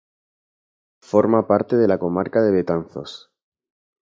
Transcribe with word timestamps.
Forma 1.05 1.45
parte 1.47 1.75
de 1.77 1.87
la 1.87 1.99
comarca 1.99 2.41
de 2.41 2.49
Betanzos. 2.51 3.31